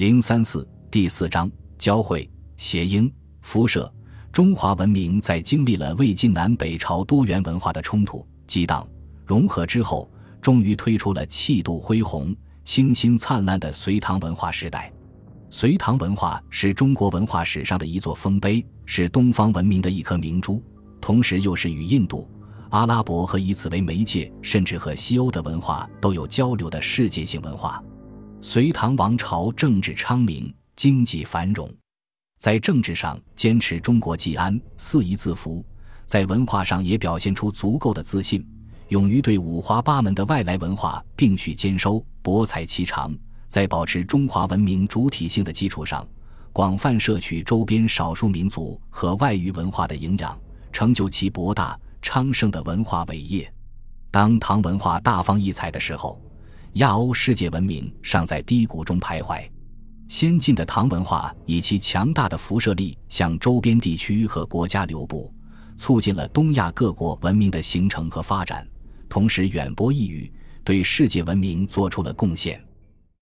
[0.00, 3.12] 零三四第四章交汇、谐音、
[3.42, 3.92] 辐射。
[4.32, 8.88] 中华文明在经历了魏晋南北朝多元文化的冲突、激荡、
[9.26, 10.10] 融合之后，
[10.40, 12.34] 终于推出了气度恢宏、
[12.64, 14.90] 清新灿烂的隋唐文化时代。
[15.50, 20.64] 隋唐文化是中国文化史上的一座丰碑，是东方文明的一颗明珠，
[20.98, 22.26] 同时又是与印度、
[22.70, 27.84] 阿拉伯和以此为媒介，甚至和西欧的文化都有交流的世界性文化。
[28.42, 31.70] 隋唐王朝政治昌明，经济繁荣。
[32.38, 35.62] 在政治上坚持中国既安，四夷自服；
[36.06, 38.42] 在文化上也表现出足够的自信，
[38.88, 43.14] 勇于对五花八门的外来文化并蓄兼收，博采其长。
[43.46, 46.06] 在保持中华文明主体性的基础上，
[46.50, 50.38] 广泛摄取周边少数民族和外域文化的营养，
[50.72, 53.52] 成就其博大昌盛的文化伟业。
[54.10, 56.18] 当唐文化大放异彩的时候，
[56.74, 59.42] 亚欧世界文明尚在低谷中徘徊。
[60.06, 65.32] 先进的唐文化以其强大的辐射力向周边地区和国家流布，
[65.76, 68.66] 促进了东亚各国文明的形成和发展，
[69.08, 72.60] 同时远播异域，对世界文明做出了贡献。